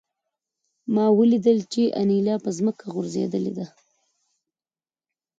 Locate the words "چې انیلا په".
1.73-2.49